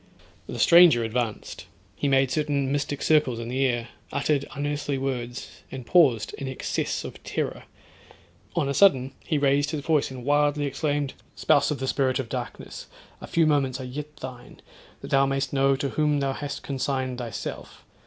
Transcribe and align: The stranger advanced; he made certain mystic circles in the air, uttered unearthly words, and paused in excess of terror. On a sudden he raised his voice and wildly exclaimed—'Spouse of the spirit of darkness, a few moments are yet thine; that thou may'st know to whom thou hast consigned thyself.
The 0.47 0.57
stranger 0.57 1.03
advanced; 1.03 1.67
he 1.95 2.07
made 2.07 2.31
certain 2.31 2.71
mystic 2.71 3.03
circles 3.03 3.37
in 3.37 3.49
the 3.49 3.63
air, 3.67 3.89
uttered 4.11 4.47
unearthly 4.55 4.97
words, 4.97 5.61
and 5.71 5.85
paused 5.85 6.33
in 6.39 6.47
excess 6.47 7.03
of 7.03 7.21
terror. 7.23 7.65
On 8.55 8.67
a 8.67 8.73
sudden 8.73 9.13
he 9.23 9.37
raised 9.37 9.69
his 9.69 9.81
voice 9.81 10.09
and 10.09 10.25
wildly 10.25 10.65
exclaimed—'Spouse 10.65 11.69
of 11.69 11.77
the 11.77 11.87
spirit 11.87 12.17
of 12.17 12.29
darkness, 12.29 12.87
a 13.21 13.27
few 13.27 13.45
moments 13.45 13.79
are 13.79 13.83
yet 13.85 14.15
thine; 14.15 14.63
that 15.01 15.11
thou 15.11 15.27
may'st 15.27 15.53
know 15.53 15.75
to 15.75 15.89
whom 15.89 16.19
thou 16.19 16.33
hast 16.33 16.63
consigned 16.63 17.19
thyself. 17.19 17.85